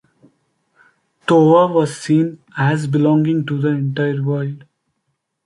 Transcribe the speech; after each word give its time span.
Tova 1.27 1.71
was 1.71 1.95
seen 1.95 2.39
as 2.57 2.87
belonging 2.87 3.45
to 3.45 3.59
the 3.61 3.67
entire 3.67 4.23
world. 4.23 4.65